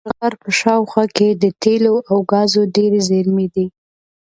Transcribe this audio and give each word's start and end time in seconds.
د 0.01 0.03
شبرغان 0.03 0.15
ښار 0.19 0.33
په 0.41 0.49
شاوخوا 0.59 1.03
کې 1.15 1.27
د 1.43 1.43
تېلو 1.63 1.95
او 2.11 2.17
ګازو 2.31 2.61
ډېرې 2.75 2.99
زېرمې 3.09 3.47
دي. 3.53 3.65